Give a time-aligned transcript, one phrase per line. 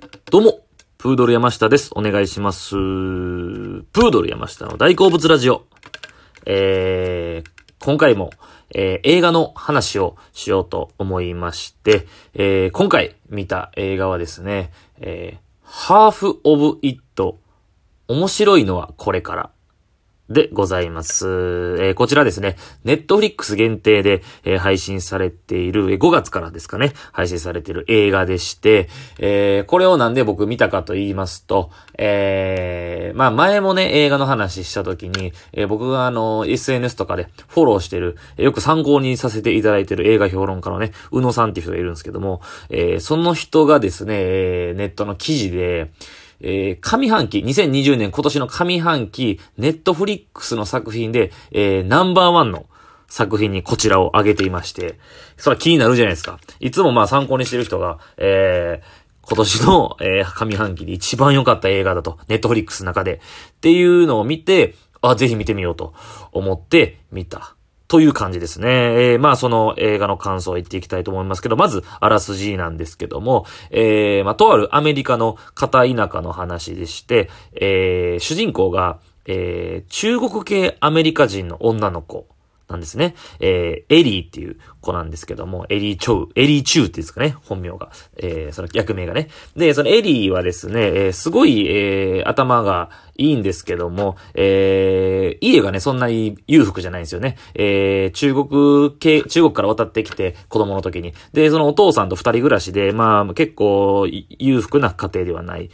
[0.00, 0.60] どうも、
[0.96, 1.90] プードル山下です。
[1.94, 2.70] お願いします。
[2.70, 5.66] プードル山下の大好物ラジオ。
[6.46, 7.50] えー、
[7.84, 8.30] 今回も、
[8.74, 17.38] えー映画の話をしようと思いまして、えー今回見た映画はですね、えー、ハーフ・オブ・イット、
[18.08, 19.50] 面白いのはこれから。
[20.30, 21.26] でございます。
[21.26, 28.88] えーこちらですね、ネットフリックス限定で、えー配信されている、えー5月からですかね、配信されている映画でして、
[29.18, 45.90] えーこれをなんで僕見たかと言いますと、えーまあ前もね、映画の話した時に、えー僕があの、SNS とかでフォローしてる、よく参考にさせていただいてる映画評論家のね、宇野さんっていう人がいるんですけども、えーその人がですね、えーネットの記事で、
[46.40, 52.66] えー上半期、2020年今年の上半期、ネットフリックスの作品で、えーナンバーワンの
[53.08, 54.98] 作品にこちらを挙げていまして、
[55.36, 56.38] それは気になるじゃないですか。
[56.60, 65.94] いつもまあ参考にしてる人が、えー今年の、えー上半期で一番良かった映画だと、ネットフリックスの中で、っていうのを見て、あ、ぜひ見てみようと
[66.32, 67.54] 思って見た。
[67.90, 68.68] という感じですね。
[68.68, 82.28] えーまあその映画の感想を言っていきたいと思いますけど、まず、あらすじなんですけども、えーまあとあるアメリカの片田舎の話でして、えー主人公が、えー中国系アメリカ人の女の子
[82.70, 83.14] なんですね。
[83.40, 87.90] えーエリーっていう子なんですけども、エリー・チョウ、エリー・チューっていうんですかね、本名が。
[88.16, 89.28] えーその役名がね。
[89.56, 97.36] で、そのエリーはですね、えーすごい、えー頭がいいんですけども、えー家がね、そんなに裕福じゃないんですよね。
[97.54, 101.12] えー中国系、中国から渡ってきて、子供の時に。
[101.32, 105.70] で、そのお父さんと二人暮らしで、まあ、結構、裕福な家庭ではない。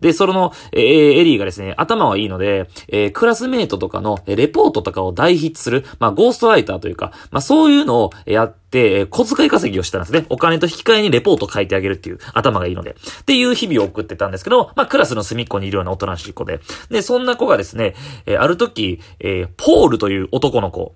[0.00, 0.80] で、その、えー
[1.20, 10.26] エリーがですね、頭はいいので、えークラスメイトとかのえレポートとかを代筆する、まあ、ゴーストライターというか、まあ、そういうのをやって、えー小遣い稼ぎをしたんですね。
[10.28, 12.90] お金と引き換えにレポート書いてあげるっていう頭がいいので。
[13.20, 16.60] っていう日々を送ってたんですけど、まあ、クラスの隅っこにいるようなおとなしい子で。
[16.90, 17.94] で、そんな子がですね、
[18.26, 20.94] えーある時、えーポールという男の子、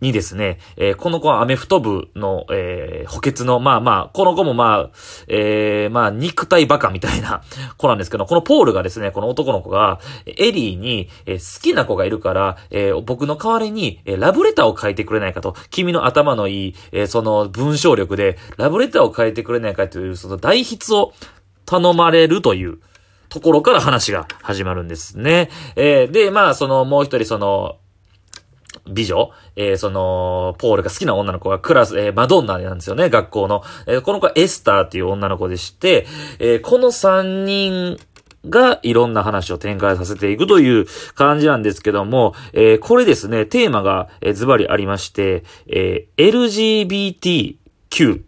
[0.00, 4.90] にですね、えーこの子はアメフト部の、えー補欠の、まあまあ、この子もまあ、
[5.28, 7.42] えーまあ、肉体バカみたいな
[7.78, 21.12] 子なんですけど、このポールがですね、この男の子が、エリーに、えー好きな子がいるから、えー僕の代わりに、えーラブレターを書いてくれないかと、君の頭のいい、えーその文章力で、ラブレターを書いてくれないかという、その代筆を
[21.66, 22.78] 頼まれるという、
[23.30, 25.50] ところから話が始まるんですね。
[25.76, 27.76] えーで、まあ、その、もう一人、その、
[28.88, 33.62] 美女、えーその、ポールが好きな女の子がクラス、えーマドンナなんですよね、学校の。
[33.86, 36.06] えーこの子はエスターっていう女の子でして、
[36.38, 37.98] えーこの3人
[38.48, 47.56] がいろんな話を展開させていくという感じなんですけども、えーこれですね、テーマが、えーズバリありまして、えー
[47.90, 48.27] LGBTQ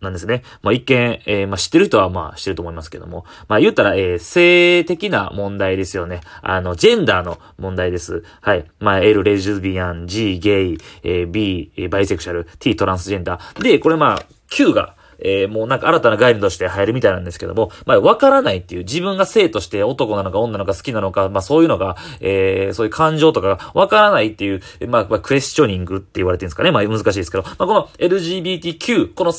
[0.00, 0.42] なんですね。
[0.62, 3.24] まあ一見、えーまあ知ってる人はまあ知ってると思いますけども。
[3.48, 6.20] まあ言ったら、えー性的な問題ですよね。
[6.42, 8.24] あの、ジェンダーの問題です。
[8.40, 8.64] はい。
[8.78, 13.62] まあ L、レズビアン、G、ゲイ、えー B、バイセクシャル、T、トランスジェンダー。
[13.62, 26.70] で、これまあ、Q が、えーもうなんか新たな概念として入るみたいなんですけども、まあ、わからないっていう、自分が性として男なのか女なのか好きなのか、まあそういうのが、えーそういう感情とかがわからないっていう、まあ、まあクエスチョニングって言われてるんですかね。
[26.70, 29.32] まあ難しいですけど、まあこの LGBTQ、この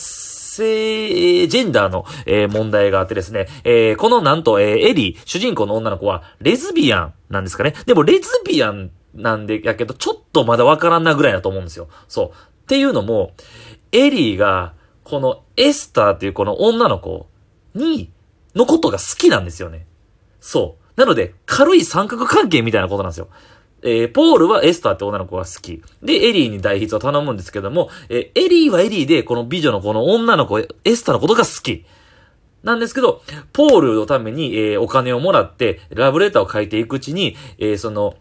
[0.61, 7.73] 性、ジェンダーの、え問題があってですね、えこのなんと、えーエリー、主人公の女の子は、レズビアンなんですかね。
[7.85, 11.88] でも、レズビアンなんで、やけど、ちょっとまだわからんなぐらいだと思うんですよ。
[12.07, 12.27] そう。
[12.27, 13.33] っていうのも、
[13.91, 14.73] エリーが、
[15.03, 17.28] このエスターっていうこの女の子
[17.73, 18.11] に、
[18.55, 19.85] のことが好きなんですよね。
[20.39, 20.99] そう。
[20.99, 23.28] なので、軽い三角関係みたいなことなんですよ。
[23.84, 25.81] えーポールはエスターって女の子が好き。
[26.03, 30.66] で、エリーに代筆を頼むんですけども、えーエリーはエリーで、この美女のこの女の子、エ
[30.96, 31.86] スターのことが好き。
[32.64, 38.16] なんですけど、ポールのために、えーお金をもらって、ラブレターを書いていくうちに、えーその、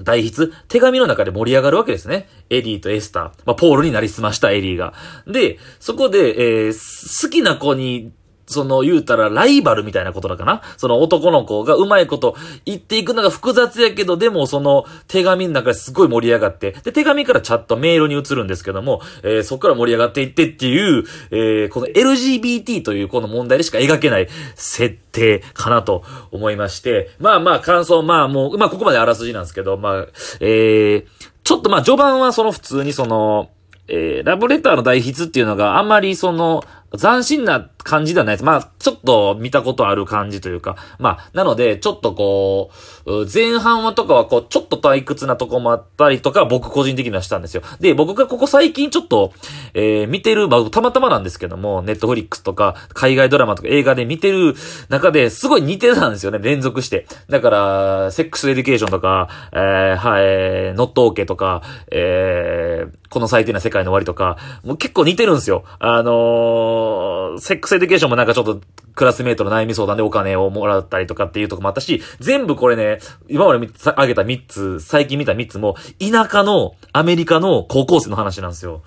[0.00, 2.28] 代筆、手紙の中で盛り上がるわけですね。
[2.48, 3.22] エリーとエスター。
[3.44, 4.94] まあ、ポールになりすましたエリーが。
[5.26, 8.12] で、そこで、えー好きな子に、
[8.46, 10.62] その、言うたら、ライバルみたいなことだかな？
[10.76, 30.06] その男の子がうまいこと言っていくのが複雑やけど、でもその手紙の中ですごい盛り上がって、で、手紙からチャットメールに移るんですけども、えーそこから盛り上がっていってっていう、えーこの LGBT というこの問題でしか描けない設定かなと思いまして、まあまあ感想、まあもう、まあここまであらすじなんですけど、まあ、
[30.40, 31.06] えー、
[31.44, 33.50] ちょっとまあ序盤はその普通にその、
[33.88, 36.64] えーラブレターの代筆っていうのがあんまりその、
[36.98, 38.44] 斬新な感じではないです。
[38.44, 42.70] まあ、ちょっと見たことある感じというか、まあ、なので、ちょっとこ
[43.06, 47.62] う、前半はとかはこう、ちょっと退屈なとこもあったりとか、僕個人的にはしたんですよ。
[47.80, 49.32] で、僕がここ最近ちょっと、
[49.74, 54.54] えー、見てる、まあ、たまたまなんですけども、ネットフリックスとか、海外ドラマとか映画で見てる
[54.88, 57.06] 中ですごい似てたんですよね、連続して。
[57.28, 65.64] だから、セックスエデュケーションとか、えー、はい、ノットオーケーとか、えー、この最低な世界の終わりとか、もう結構似てるんですよ。
[65.78, 68.60] あのー、セックスエデュケーションもなんかちょっと
[68.94, 72.98] クラスメイトの悩み相談でお金をもらったりとかっていうとこもあったし、全部これね、
[73.28, 78.82] 今まで挙げた3つ、最近見た3つも、田舎のアメリカの高校生の話なんですよ。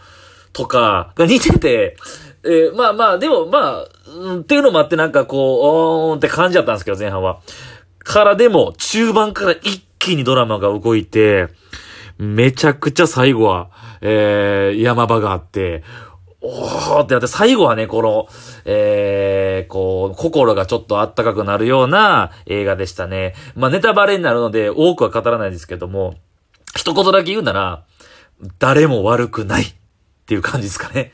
[0.53, 1.97] とか、が似てて、
[2.43, 7.39] えー、まあまあ、でもまあ、うん、っていうのもあってなんかこう、おーんって感じだったんですけど、前半は。
[7.99, 11.47] からでも、中盤から一気にドラマが動いて、
[12.17, 13.69] めちゃくちゃ最後は、
[14.01, 15.83] えー、山場があって、
[16.47, 18.27] おーってなって、最後はね、この、
[18.65, 23.33] えー、こう、心がちょっとあったかくなるような映画でしたね。
[23.55, 26.15] まあ、ネタバレになるので、多くは語らないですけども、
[26.75, 27.83] 一言だけ言うなら、
[28.59, 29.73] 誰も悪くないっ
[30.27, 31.11] ていう感じですかね。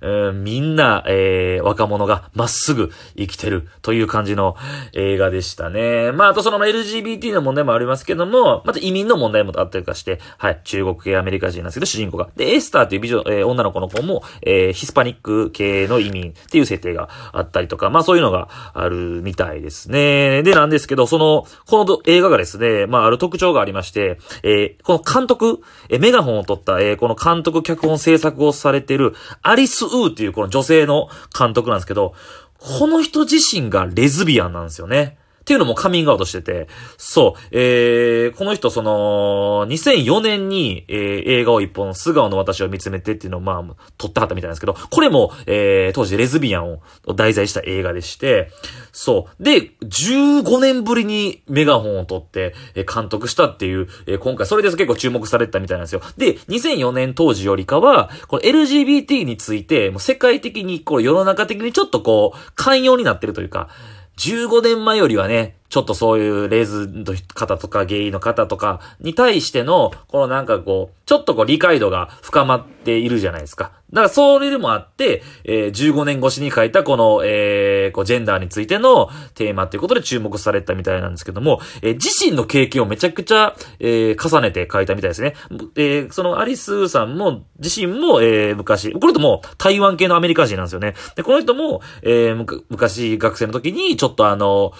[0.00, 4.56] うん、みんな、えー、若者がまっすぐ生きてるという感じの
[4.94, 6.12] 映画でしたね。
[6.12, 12.28] まあ、あとその LGBT の問題もありますけども、また移民の問題もあったりとかして、はい、中国系アメリカ人なんですけど、主人公が。
[12.36, 20.42] で、エスターっていう美女、えー、女の子の子も、えー、ヒスパニック系の移民っていう設定があったりとか、まあそういうのがあるみたいですね。
[20.42, 31.08] で、なんですけど、その、この映画がですね、まあある特徴がありまして、えー、この監督、えー、メガホンを取った、えー、この監督、脚本制作をされている、アリス・ウーっていうこの女性の
[31.38, 32.14] 監督なんですけど、
[32.58, 35.18] この人自身がレズビアンなんですよね。
[35.40, 46.82] っていうのもカミングアウトしてて、そう、えー、この人その、2004年に、えー、映画を一本、素顔の私を見つめてっていうのをまあ、撮ってはったみたいなんですけど、これも、えー、当時レズビアンを
[47.14, 48.50] 題材した映画でして、
[48.92, 49.42] そう。
[49.42, 56.02] で、15年ぶりにメガホンを撮って、えー、監督したっていう、えー、今回、それです結構注目されてたみたいなんですよ。
[56.18, 63.68] で、2004年当時よりかは、この LGBT について、もう世界的に、こう世の中的にちょっとこう、寛容になってるというか、
[64.18, 73.72] 15年前よりはね、ちょっとそういうレーズの方とかゲイの方とかに対しての、このなんかこう、ちょっとこう理解度が深まっているじゃないですか。
[73.92, 85.34] だからそれでもあって、えー、15年越しに書いたこの、えー、こう、ジェンダーについてのテーマっていうことで注目されたみたいなんですけども、えー、自身の経験をめちゃくちゃ、えー、重ねて書いたみたいですね。
[85.76, 90.94] えー、そのアリスさんも、自身も、えー、昔、これとも台湾系のアメリカ人なんですよね。
[91.16, 94.72] で、この人も、えー、昔学生の時に、ちょっとあの、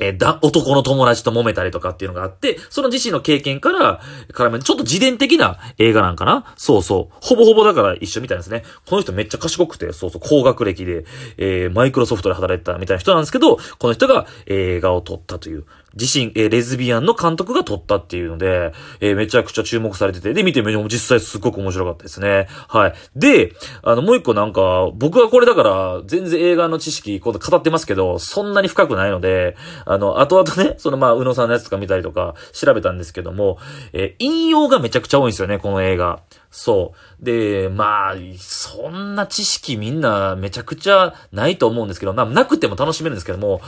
[0.00, 4.00] えー、だ、男の友達と揉めたりとかっていうのがあって、その自身の経験から、
[4.32, 6.54] からめ、ちょっと自伝的な映画なんかな？
[6.56, 7.16] そうそう。
[7.20, 8.64] ほぼほぼだから一緒みたいですね。
[8.86, 11.04] この人めっちゃ賢くて、そうそう、高学歴で、
[11.36, 15.66] えー、マイクロソフトで働いてたみたいな人なんですけど、この人が映画を撮ったという。
[15.98, 22.48] 自身、えー、レズビアンの監督が撮ったっていうので、えー、めちゃくちゃ注目されてて、で、見てみても実際すっごく面白かったですね。
[22.68, 22.94] はい。
[23.16, 23.52] で、
[23.82, 33.58] あの、もう一個なんか、僕はこれだから、全然映画の知識、こう語ってますけど、そんなに深くないので、あの、後々ね、そのまあ、宇野さんのやつとか見たりとか、調べたんですけども、
[33.92, 36.20] えー、引用がめちゃくちゃ多いんですよね、この映画。
[36.50, 37.24] そう。
[37.24, 43.60] で、まあ、そんな知識みんなめちゃくちゃないと思うんですけど、まあ、なくても楽しめるんですけども、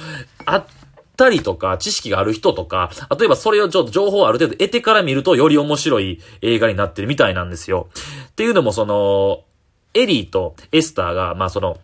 [0.44, 0.65] あっ
[1.16, 7.88] たりとか、知識がある人とか、例えばそれをちょっと情報をある程度得てから見るとより面白い映画になってるみたいなんですよ。
[8.28, 9.43] っていうのもその、
[9.94, 11.78] エリーとエスターが、まあその、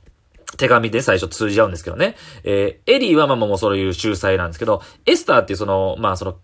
[0.56, 2.16] 手紙で最初通じ合うんですけどね。
[2.42, 6.36] えー、エリーはまあもうそういう秀才なんですけど、エスターっていうその、まあその、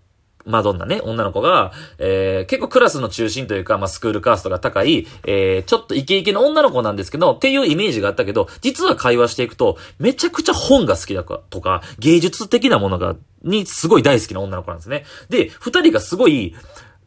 [0.47, 15.05] マドンナね、女の子が、えー、結構クラスの中心というか、まあ、スクールカーストが高い、えー、ちょっとイケイケの女の子なんですけど、っていうイメージがあったけど、実は会話していくと、めちゃくちゃ本が好きだかとか、芸術的なものが、にすごい大好きな女の子なんですね。
[15.29, 16.55] で、二人がすごい、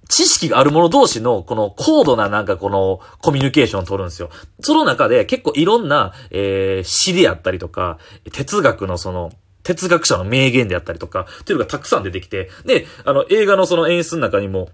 [0.09, 4.29] 知識がある者同士の、この高度ななんかこのコミュニケーションを取るんですよ。
[4.59, 7.99] その中で結構いろんな、えー、詩であったりとか、
[8.33, 9.31] 哲学のその、
[9.69, 14.69] 哲学者の名言であったりとか、っていうのがたくさん出てきて、で、あの、映画のその演出の中にも、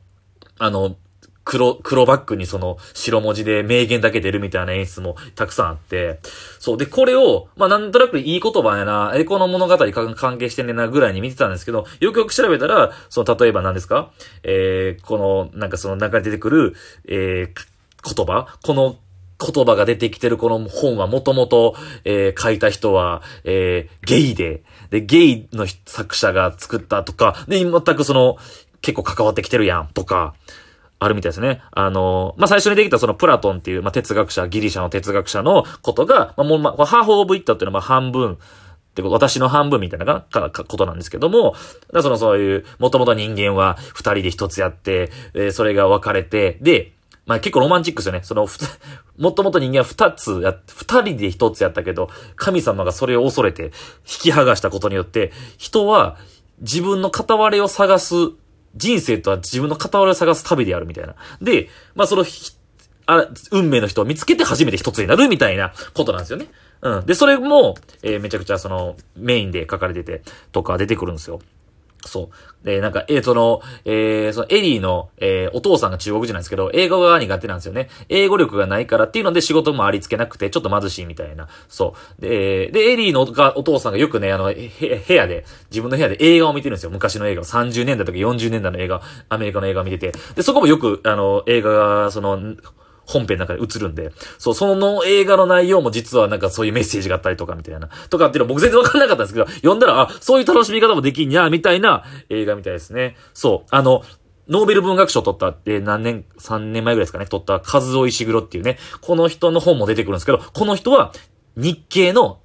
[0.57, 0.95] あの、
[1.43, 6.19] 黒、黒バックにその白文字で名言だけ出るみたいな演出もたくさんあって、
[6.59, 6.77] そう。
[6.77, 9.77] で、これを、まあ、なんとなくいい言葉やな、え、この物語
[10.15, 14.11] 関係してんねんなぐらいに見てたんですけど、よくよく調べたら、その、例えば何ですか？
[14.43, 16.75] えー、この、なんかその中に出てくる、
[17.07, 18.97] えー、言葉この
[19.39, 28.37] 言葉が出てきてるこの本はもともと、えー、書いた人は、えー、ゲイで、で、ゲイの作者が作ったとか、で、全くその、
[28.81, 30.35] 結構関わってきてるやん、とか、
[30.99, 31.61] あるみたいですね。
[31.71, 38.37] あの、まあ、最初にできたそのプラトンっていう、まあ、哲学者、ギリシャの哲学者のことが、まあ、もう、まあ、ハーフオブイットっていうのは、ま、半分、っ
[38.95, 41.53] てこと、私の半分みたいなかかことなんですけども、
[42.01, 46.93] そのそういう、もともと人間は二人で一つやって、えー、それが分かれて、で、
[47.25, 48.21] まあ結構ロマンチックですよね。
[48.23, 48.47] その、
[49.17, 53.71] もともと人間は二つや、二人で一つやったけど、神様がそれを恐れて引
[54.05, 56.17] き剥がしたことによって、人は
[56.59, 58.15] 自分の片割れを探す
[58.75, 61.15] 人生とは自分の片割れを探す旅でやるみたいな。
[61.41, 62.25] で、まあその、
[63.07, 66.47] あ、運命の人を見つけて初めて一つになるみたいなことなんですよね。
[66.81, 67.05] うん。
[67.05, 71.39] で、それも、えー、めちゃくちゃその、メインで書かれてて、とか出てくるんですよ。
[72.07, 72.29] そ
[72.63, 72.65] う。
[72.65, 77.89] で、なんか、えー、その、えー、そのエリーの、えー、お父さんが中国人なんですけど、英語が苦手なんですよね。
[78.09, 81.47] 英語力がないからっていうので仕事もありつけなくて、ちょっと貧しいみたいな。
[81.67, 82.21] そう。
[82.21, 86.89] で、で、エリーのお父さんがよくね、あの、部屋で、自分の部屋で映画を見てるんですよ。
[86.89, 87.43] 昔の映画を。
[87.43, 90.13] 30年代とか40年代の映画、アメリカの映画を見てて。
[90.35, 92.55] で、そこもよく、あの、映画が、その、
[93.05, 103.15] 本編の中で映るんで、そう、その映画の内容も実はなんかそういうメッセージがあったりとかみたいな、とかっていうの僕全然わからなかったんですけど、読んだら、あ、そういう楽しみ方もできんや、みたいな映画みたいですね。
[103.33, 104.03] そう、あの、
[104.47, 111.13] ノーベル文学賞取ったって、何年、3年前ぐらいですかね、取った、カズオイシグロっていうね、この人の本も出てくるんですけど、この人は、
[111.57, 112.39] 日系の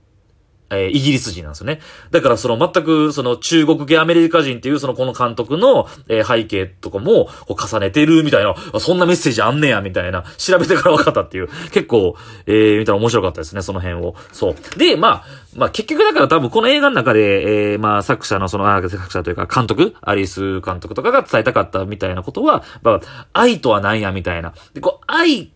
[0.70, 1.80] えー、イギリス人なんですよね。
[2.10, 14.14] だからその全くその中国系アメリカ人っていうそのこの監督の、えー、背景とかもこう重ねてるみたいな、そんなメッセージあんねやみたいな、調べてから分かったっていう、結構、えー、見たら面白かったですね、その辺を。
[14.32, 14.78] そう。
[14.78, 15.24] で、まあ、
[15.56, 23.00] まあ結局だから多分この映画の中で、えー、まあ作者のその、あ、作者というか監督、アリス監督とかが伝えたかったみたいなことは、まあ、
[23.32, 24.54] 愛とは何やみたいな。
[24.74, 25.52] で、こう、愛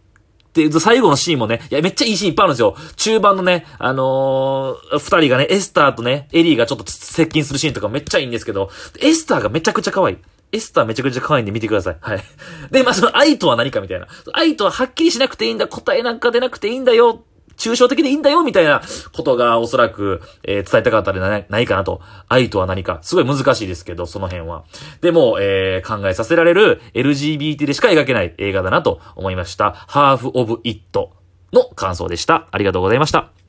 [0.54, 2.76] で、最後のシーンもね、いや、めっちゃいいシーンいっぱいあるんですよ。
[2.96, 8.70] 中盤のね、あのー、二人がね、エスターとね、エリーがちょっと接近するシーンとかめっちゃいいんですけど、
[9.00, 10.16] エスターがめちゃくちゃ可愛い。
[10.52, 11.96] エスターめちゃくちゃ可愛いんで見てください。
[12.00, 12.23] はい。
[12.70, 14.06] で、まあ、その愛とは何かみたいな。
[14.32, 15.66] 愛とははっきりしなくていいんだ。
[15.66, 17.25] 答えなんか出なくていいんだよ。
[17.56, 18.82] 抽象的でいいんだよ、みたいな
[19.12, 22.00] ことがおそらく、えー、伝えたかったでないかなと。
[22.28, 22.99] 愛とは何か。
[23.02, 24.64] すごい難しいですけど、その辺は。
[25.00, 29.73] でも、えー、考えさせられる LGBT でしか描けない映画だなと思いました。
[29.73, 31.12] ハーフオブイット
[31.52, 32.49] の感想でした。
[32.50, 33.43] ありがとうございました。